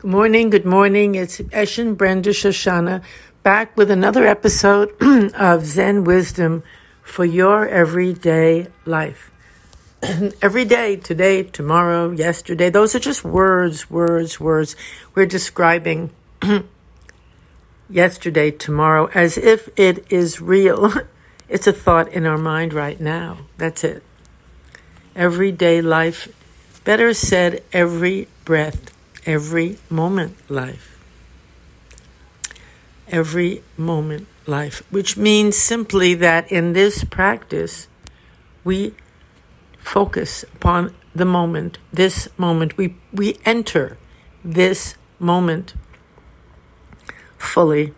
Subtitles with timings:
[0.00, 1.14] Good morning, good morning.
[1.14, 3.02] It's Eshin Brenda Shoshanna
[3.42, 4.94] back with another episode
[5.34, 6.62] of Zen Wisdom
[7.02, 9.30] for your everyday life.
[10.40, 14.74] Every day, today, tomorrow, yesterday, those are just words, words, words.
[15.14, 16.08] We're describing
[17.90, 20.94] yesterday, tomorrow, as if it is real.
[21.50, 23.40] It's a thought in our mind right now.
[23.58, 24.02] That's it.
[25.14, 26.32] Everyday life,
[26.84, 28.89] better said, every breath
[29.26, 30.98] every moment life.
[33.08, 37.88] Every moment life, which means simply that in this practice,
[38.64, 38.94] we
[39.78, 42.76] focus upon the moment, this moment.
[42.76, 43.96] We, we enter
[44.44, 45.74] this moment
[47.36, 47.94] fully.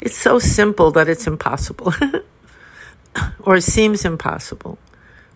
[0.00, 1.94] It's so simple that it's impossible,
[3.40, 4.78] or seems impossible,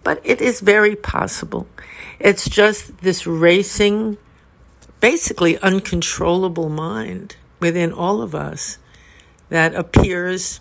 [0.02, 1.66] but it is very possible.
[2.18, 4.18] It's just this racing
[5.00, 8.78] basically uncontrollable mind within all of us
[9.48, 10.60] that appears,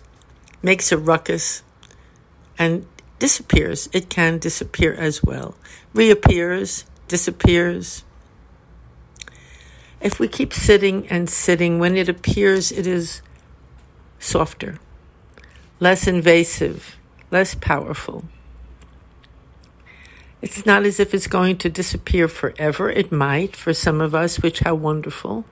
[0.62, 1.62] makes a ruckus,
[2.58, 2.86] and
[3.18, 3.88] disappears.
[3.92, 5.54] It can disappear as well.
[5.92, 8.04] Reappears, disappears.
[10.00, 13.20] If we keep sitting and sitting, when it appears, it is
[14.18, 14.78] softer,
[15.80, 16.96] less invasive,
[17.30, 18.24] less powerful.
[20.40, 22.90] It's not as if it's going to disappear forever.
[22.90, 25.44] It might for some of us, which how wonderful.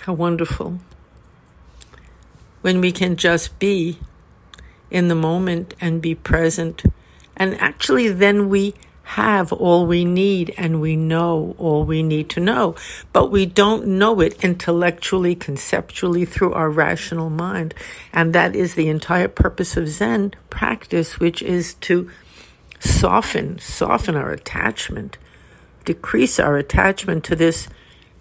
[0.00, 0.80] How wonderful.
[2.62, 3.98] When we can just be
[4.90, 6.82] in the moment and be present.
[7.36, 12.40] And actually, then we have all we need and we know all we need to
[12.40, 12.74] know.
[13.12, 17.74] But we don't know it intellectually, conceptually through our rational mind.
[18.12, 22.10] And that is the entire purpose of Zen practice, which is to
[22.80, 25.18] soften, soften our attachment,
[25.84, 27.68] decrease our attachment to this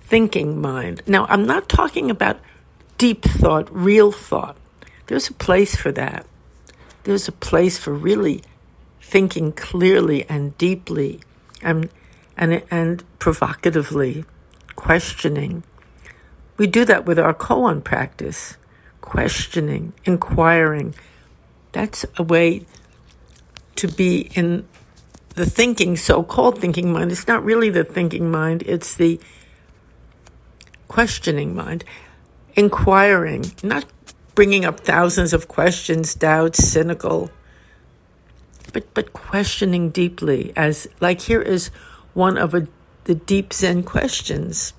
[0.01, 1.01] thinking mind.
[1.07, 2.39] Now, I'm not talking about
[2.97, 4.57] deep thought, real thought.
[5.07, 6.25] There's a place for that.
[7.03, 8.43] There's a place for really
[9.03, 11.19] thinking clearly and deeply
[11.61, 11.89] and,
[12.37, 14.25] and, and provocatively,
[14.75, 15.63] questioning.
[16.57, 18.57] We do that with our koan practice,
[19.01, 20.95] questioning, inquiring.
[21.73, 22.65] That's a way
[23.75, 24.67] to be in
[25.35, 27.11] the thinking, so called thinking mind.
[27.11, 29.19] It's not really the thinking mind, it's the
[30.87, 31.83] questioning mind,
[32.55, 33.85] inquiring, not
[34.35, 37.29] bringing up thousands of questions, doubts, cynical,
[38.73, 41.69] but, but questioning deeply, as like here is
[42.13, 42.67] one of a,
[43.05, 44.73] the deep Zen questions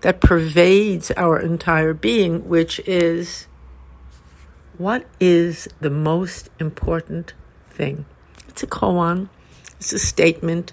[0.00, 3.46] that pervades our entire being, which is
[4.78, 7.34] what is the most important
[7.70, 8.04] thing?
[8.48, 9.28] It's a koan,
[9.78, 10.72] it's a statement.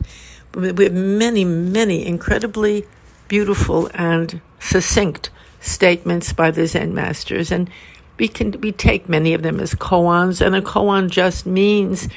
[0.54, 2.86] We have many, many incredibly
[3.28, 5.30] beautiful and succinct
[5.62, 7.70] statements by the Zen masters, and
[8.18, 12.10] we can we take many of them as koans, and a koan just means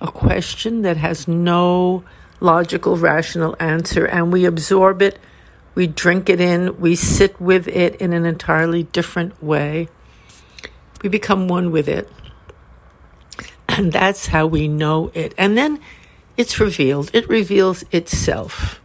[0.00, 2.04] a question that has no
[2.40, 5.18] logical, rational answer, and we absorb it,
[5.74, 9.88] we drink it in, we sit with it in an entirely different way.
[11.02, 12.10] We become one with it.
[13.68, 15.34] And that's how we know it.
[15.38, 15.80] And then
[16.36, 18.80] it's revealed, it reveals itself.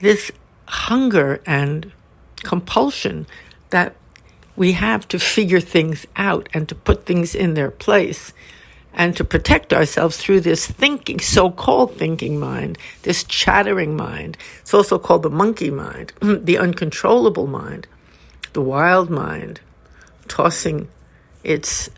[0.00, 0.32] This
[0.66, 1.92] hunger and
[2.42, 3.26] compulsion
[3.70, 3.94] that
[4.56, 8.32] we have to figure things out and to put things in their place
[8.96, 14.38] and to protect ourselves through this thinking, so called thinking mind, this chattering mind.
[14.62, 17.86] It's also called the monkey mind, the uncontrollable mind,
[18.54, 19.60] the wild mind,
[20.28, 20.88] tossing
[21.44, 21.90] its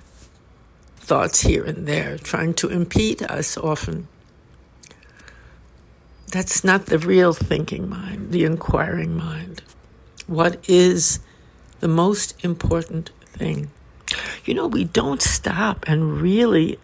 [0.96, 4.08] thoughts here and there, trying to impede us often.
[6.32, 9.62] That's not the real thinking mind, the inquiring mind.
[10.26, 11.20] What is
[11.78, 13.70] the most important thing?
[14.44, 16.78] You know, we don't stop and really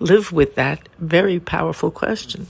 [0.00, 2.46] live with that very powerful question.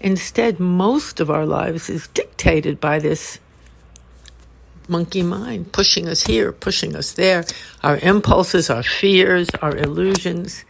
[0.00, 3.40] Instead, most of our lives is dictated by this
[4.88, 7.44] monkey mind, pushing us here, pushing us there.
[7.82, 10.64] Our impulses, our fears, our illusions,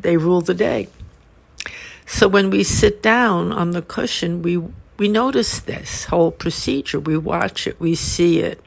[0.00, 0.88] they rule the day.
[2.06, 4.56] So when we sit down on the cushion, we,
[4.96, 6.98] we notice this whole procedure.
[6.98, 8.60] We watch it, we see it.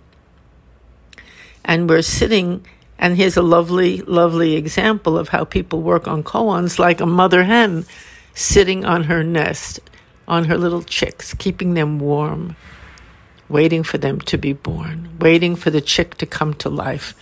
[1.66, 2.66] And we're sitting,
[3.04, 7.44] and here's a lovely, lovely example of how people work on koans like a mother
[7.44, 7.86] hen
[8.34, 9.80] sitting on her nest,
[10.28, 12.56] on her little chicks, keeping them warm
[13.50, 17.14] waiting for them to be born, waiting for the chick to come to life,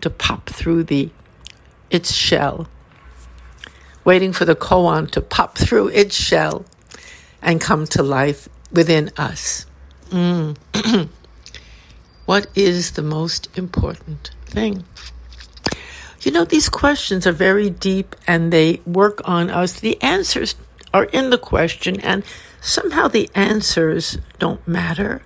[0.00, 1.10] to pop through the
[1.90, 2.68] its shell,
[4.04, 6.64] waiting for the koan to pop through its shell
[7.42, 9.66] and come to life within us.
[10.10, 10.56] Mm.
[12.26, 14.84] what is the most important thing?
[16.22, 19.80] You know, these questions are very deep and they work on us.
[19.80, 20.54] The answers
[20.94, 22.24] are in the question, and
[22.60, 25.20] somehow the answers don't matter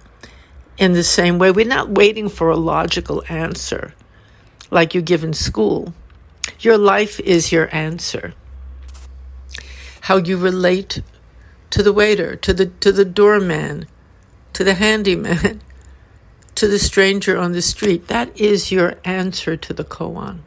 [0.78, 1.50] in the same way.
[1.50, 3.94] We're not waiting for a logical answer
[4.70, 5.94] like you give in school.
[6.60, 8.34] Your life is your answer.
[10.00, 11.02] How you relate
[11.70, 13.86] to the waiter, to the to the doorman,
[14.54, 15.60] to the handyman,
[16.58, 18.08] to the stranger on the street.
[18.08, 20.40] That is your answer to the koan.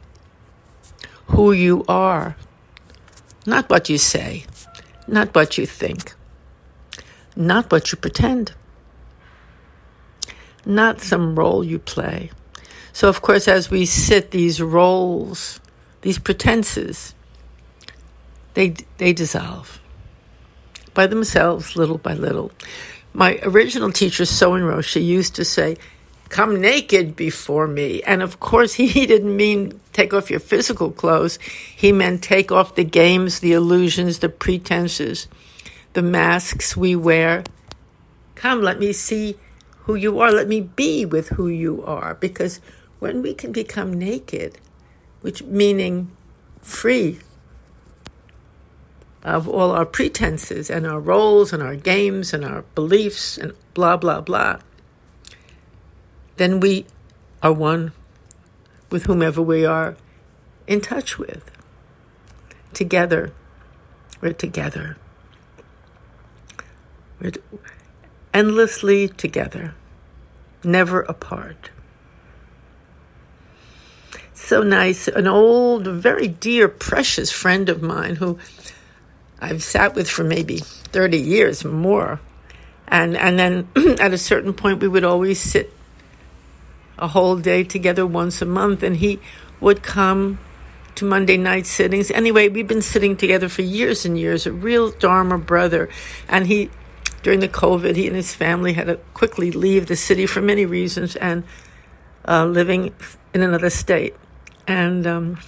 [1.28, 2.36] Who you are.
[3.46, 4.44] Not what you say,
[5.08, 6.14] not what you think,
[7.34, 8.52] not what you pretend,
[10.64, 12.30] not some role you play.
[12.92, 15.58] So, of course, as we sit, these roles,
[16.02, 17.14] these pretenses,
[18.54, 19.80] they, they dissolve
[20.94, 22.52] by themselves, little by little.
[23.12, 25.76] My original teacher, Soen Roshi, used to say,
[26.32, 28.02] Come naked before me.
[28.04, 31.38] And of course, he didn't mean take off your physical clothes.
[31.76, 35.28] He meant take off the games, the illusions, the pretenses,
[35.92, 37.44] the masks we wear.
[38.34, 39.36] Come, let me see
[39.80, 40.32] who you are.
[40.32, 42.14] Let me be with who you are.
[42.14, 42.60] Because
[42.98, 44.56] when we can become naked,
[45.20, 46.10] which meaning
[46.62, 47.18] free
[49.22, 53.98] of all our pretenses and our roles and our games and our beliefs and blah,
[53.98, 54.56] blah, blah,
[56.42, 56.86] then we
[57.42, 57.92] are one
[58.90, 59.96] with whomever we are
[60.66, 61.50] in touch with.
[62.72, 63.32] Together,
[64.20, 64.96] we're together.
[67.20, 67.32] We're
[68.34, 69.74] endlessly together,
[70.64, 71.70] never apart
[74.52, 75.08] so nice.
[75.08, 78.38] An old, very dear, precious friend of mine who
[79.40, 82.20] I've sat with for maybe 30 years more.
[82.86, 83.68] And, and then
[83.98, 85.72] at a certain point, we would always sit
[86.98, 89.20] a whole day together once a month, and he
[89.60, 90.38] would come
[90.94, 92.10] to Monday night sittings.
[92.10, 95.88] Anyway, we've been sitting together for years and years, a real Dharma brother.
[96.28, 96.70] And he,
[97.22, 100.66] during the COVID, he and his family had to quickly leave the city for many
[100.66, 101.44] reasons and
[102.28, 102.94] uh, living
[103.32, 104.14] in another state
[104.66, 105.38] and um,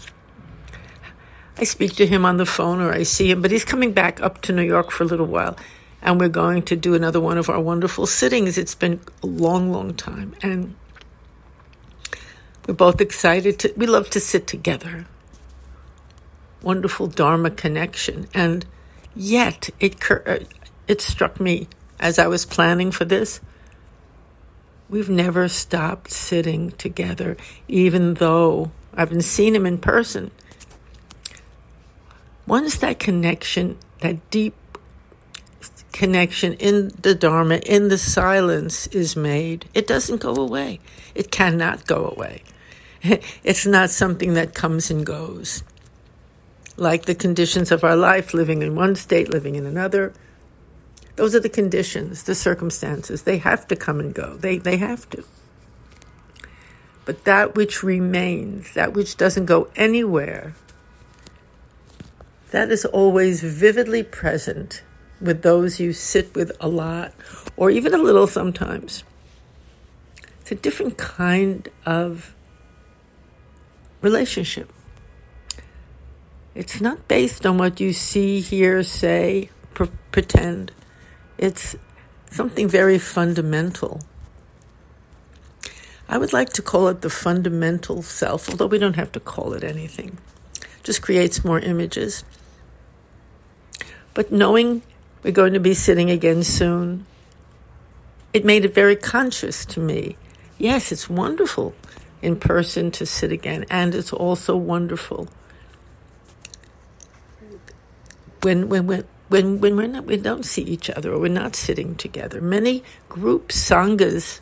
[1.58, 4.20] I speak to him on the phone or I see him, but he's coming back
[4.20, 5.56] up to New York for a little while.
[6.02, 8.58] And we're going to do another one of our wonderful sittings.
[8.58, 10.34] It's been a long, long time.
[10.42, 10.74] And
[12.66, 15.06] we're both excited to, we love to sit together.
[16.62, 18.26] Wonderful Dharma connection.
[18.32, 18.64] And
[19.14, 20.38] yet, it, uh,
[20.88, 21.68] it struck me
[22.00, 23.40] as I was planning for this.
[24.88, 27.36] We've never stopped sitting together,
[27.68, 30.30] even though I haven't seen him in person.
[32.46, 34.54] Once that connection, that deep
[35.92, 40.80] connection in the Dharma, in the silence is made, it doesn't go away.
[41.14, 42.42] It cannot go away.
[43.44, 45.62] It's not something that comes and goes.
[46.76, 50.12] Like the conditions of our life, living in one state, living in another.
[51.16, 53.22] Those are the conditions, the circumstances.
[53.22, 54.36] They have to come and go.
[54.36, 55.24] They, they have to.
[57.04, 60.54] But that which remains, that which doesn't go anywhere,
[62.50, 64.82] that is always vividly present
[65.20, 67.12] with those you sit with a lot
[67.56, 69.04] or even a little sometimes.
[70.40, 72.33] It's a different kind of
[74.04, 74.70] relationship.
[76.54, 80.70] It's not based on what you see, hear, say, pr- pretend.
[81.38, 81.74] It's
[82.30, 84.02] something very fundamental.
[86.08, 89.54] I would like to call it the fundamental self, although we don't have to call
[89.54, 90.18] it anything.
[90.84, 92.22] Just creates more images.
[94.12, 94.82] But knowing
[95.22, 97.06] we're going to be sitting again soon,
[98.32, 100.16] it made it very conscious to me.
[100.58, 101.74] Yes, it's wonderful
[102.24, 105.28] in person to sit again, and it's also wonderful
[108.42, 111.56] when when when when, when we're not, we don't see each other or we're not
[111.56, 112.40] sitting together.
[112.40, 114.40] Many groups, sanghas,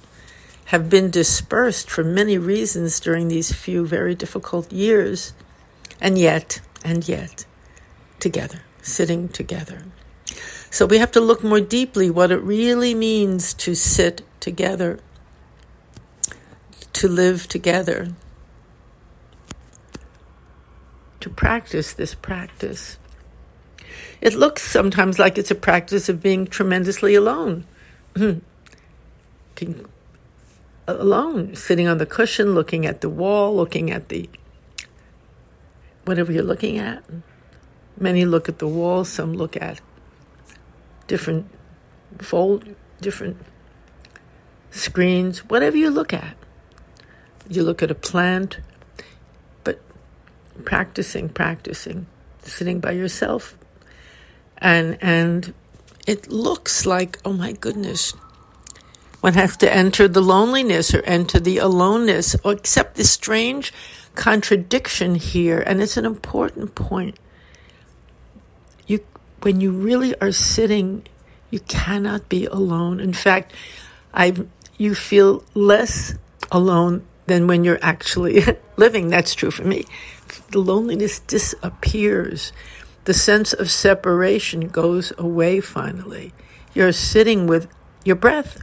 [0.66, 5.34] have been dispersed for many reasons during these few very difficult years,
[6.00, 7.46] and yet, and yet,
[8.18, 9.84] together, sitting together.
[10.70, 14.98] So we have to look more deeply what it really means to sit together,
[16.94, 18.08] to live together,
[21.20, 22.98] to practice this practice.
[24.20, 27.64] It looks sometimes like it's a practice of being tremendously alone.
[28.16, 28.38] Hmm.
[30.86, 34.28] Alone, sitting on the cushion, looking at the wall, looking at the
[36.04, 37.04] whatever you're looking at.
[37.98, 39.80] Many look at the wall, some look at
[41.06, 41.46] different
[42.20, 43.36] fold different
[44.70, 46.36] screens, whatever you look at.
[47.48, 48.58] You look at a plant,
[49.64, 49.80] but
[50.64, 52.06] practicing, practicing,
[52.42, 53.56] sitting by yourself.
[54.58, 55.52] And and
[56.06, 58.12] it looks like, oh my goodness,
[59.22, 63.72] one has to enter the loneliness or enter the aloneness, oh, or accept this strange
[64.14, 67.18] contradiction here, and it's an important point.
[68.86, 69.00] You,
[69.42, 71.06] when you really are sitting,
[71.50, 72.98] you cannot be alone.
[72.98, 73.52] In fact,
[74.12, 74.34] I,
[74.76, 76.16] you feel less
[76.50, 78.44] alone than when you're actually
[78.76, 79.08] living.
[79.08, 79.86] That's true for me.
[80.50, 82.52] The loneliness disappears.
[83.04, 86.32] The sense of separation goes away finally.
[86.74, 87.68] You're sitting with
[88.04, 88.62] your breath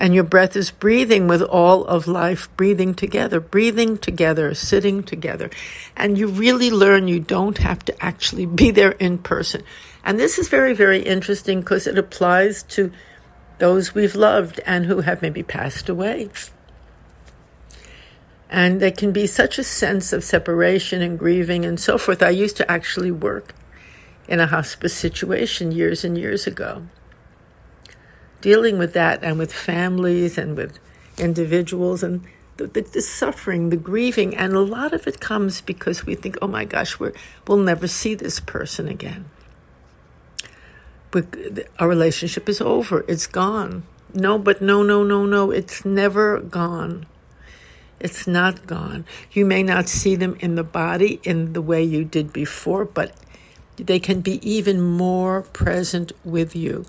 [0.00, 5.50] and your breath is breathing with all of life, breathing together, breathing together, sitting together.
[5.94, 9.62] And you really learn you don't have to actually be there in person.
[10.02, 12.90] And this is very, very interesting because it applies to
[13.58, 16.30] those we've loved and who have maybe passed away.
[18.50, 22.22] And there can be such a sense of separation and grieving and so forth.
[22.22, 23.54] I used to actually work
[24.28, 26.82] in a hospice situation years and years ago
[28.40, 30.78] dealing with that and with families and with
[31.18, 32.24] individuals and
[32.56, 36.36] the, the, the, suffering, the grieving, and a lot of it comes because we think,
[36.42, 37.12] oh my gosh, we're,
[37.46, 39.26] we'll never see this person again.
[41.10, 41.26] But
[41.78, 43.84] our relationship is over, it's gone.
[44.12, 47.06] No, but no, no, no, no, it's never gone.
[48.00, 49.04] It's not gone.
[49.30, 53.14] You may not see them in the body in the way you did before, but
[53.76, 56.86] they can be even more present with you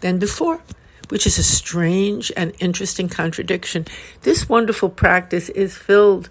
[0.00, 0.60] than before,
[1.08, 3.86] which is a strange and interesting contradiction.
[4.22, 6.28] This wonderful practice is filled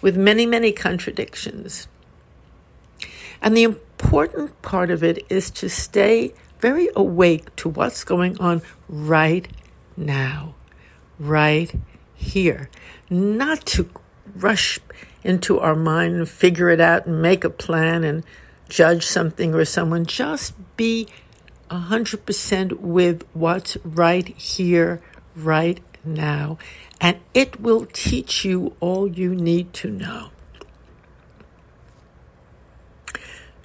[0.00, 1.88] with many, many contradictions.
[3.42, 8.62] And the important part of it is to stay very awake to what's going on
[8.88, 9.48] right
[9.96, 10.54] now,
[11.18, 11.74] right
[12.24, 12.68] here.
[13.08, 13.88] Not to
[14.34, 14.80] rush
[15.22, 18.24] into our mind and figure it out and make a plan and
[18.68, 20.04] judge something or someone.
[20.04, 21.08] Just be
[21.70, 25.00] 100% with what's right here,
[25.34, 26.58] right now.
[27.00, 30.30] And it will teach you all you need to know.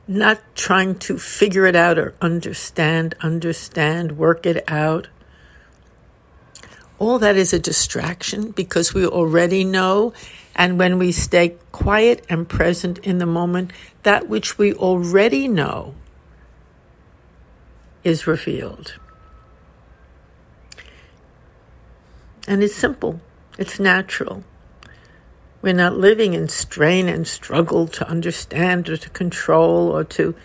[0.07, 5.07] Not trying to figure it out or understand, understand, work it out.
[6.99, 10.13] All that is a distraction because we already know.
[10.53, 13.71] And when we stay quiet and present in the moment,
[14.03, 15.95] that which we already know
[18.03, 18.99] is revealed.
[22.47, 23.21] And it's simple,
[23.57, 24.43] it's natural.
[25.61, 30.35] We're not living in strain and struggle to understand or to control or to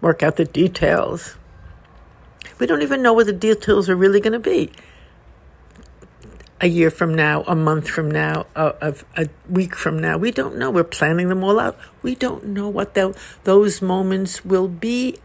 [0.00, 1.36] work out the details.
[2.58, 4.72] We don't even know what the details are really going to be.
[6.60, 10.16] A year from now, a month from now, a, a, a, week from now.
[10.16, 10.70] We don't know.
[10.70, 11.78] We're planning them all out.
[12.02, 15.18] We don't know what the, those moments will be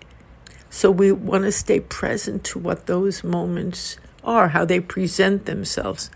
[0.73, 6.09] so we want to stay present to what those moments are, how they present themselves.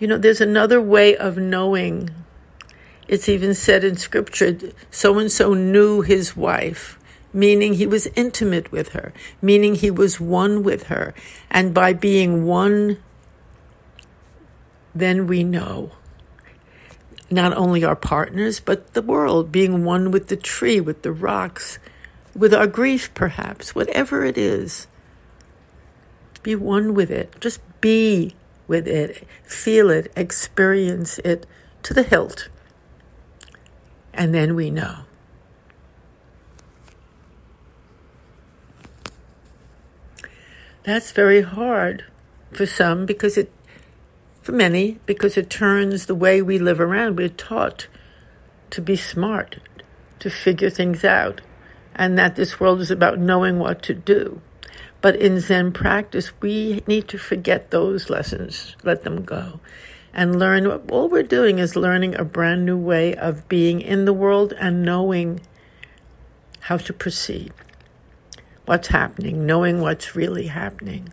[0.00, 2.10] You know, there's another way of knowing.
[3.06, 4.58] It's even said in scripture
[4.90, 6.98] so and so knew his wife,
[7.32, 11.14] meaning he was intimate with her, meaning he was one with her.
[11.48, 12.98] And by being one,
[15.00, 15.92] then we know
[17.30, 21.78] not only our partners, but the world, being one with the tree, with the rocks
[22.36, 24.86] with our grief, perhaps, whatever it is.
[26.42, 27.34] Be one with it.
[27.40, 28.34] Just be
[28.68, 29.26] with it.
[29.44, 30.12] Feel it.
[30.14, 31.46] Experience it
[31.82, 32.48] to the hilt.
[34.12, 35.00] And then we know.
[40.84, 42.04] That's very hard
[42.52, 43.50] for some because it,
[44.46, 47.16] for many, because it turns the way we live around.
[47.16, 47.88] We're taught
[48.70, 49.56] to be smart,
[50.20, 51.40] to figure things out
[51.96, 54.40] and that this world is about knowing what to do.
[55.00, 59.58] But in Zen practice, we need to forget those lessons, let them go,
[60.14, 60.68] and learn.
[60.68, 64.52] What all we're doing is learning a brand new way of being in the world
[64.60, 65.40] and knowing
[66.60, 67.52] how to proceed,
[68.64, 71.12] what's happening, knowing what's really happening.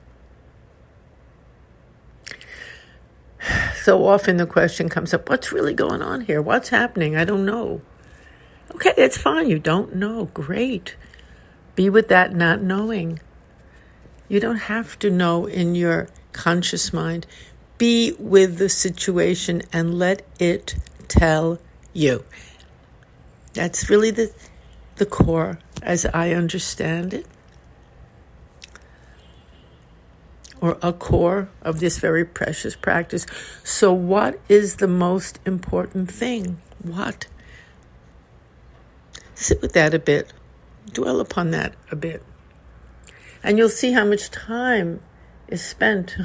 [3.84, 6.42] So often the question comes up what's really going on here?
[6.42, 7.18] What's happening?
[7.18, 7.82] I don't know.
[8.74, 9.50] Okay, it's fine.
[9.50, 10.30] You don't know.
[10.34, 10.96] Great.
[11.76, 13.20] Be with that not knowing.
[14.30, 17.28] You don't have to know in your conscious mind.
[17.78, 20.76] Be with the situation and let it
[21.10, 21.60] tell
[21.92, 22.24] you.
[23.52, 24.34] That's really the,
[24.96, 27.26] the core as I understand it.
[30.64, 33.26] Or a core of this very precious practice.
[33.66, 36.62] So, what is the most important thing?
[36.82, 37.28] What?
[39.36, 40.32] Sit with that a bit,
[40.90, 42.24] dwell upon that a bit,
[43.44, 45.02] and you'll see how much time
[45.50, 46.16] is spent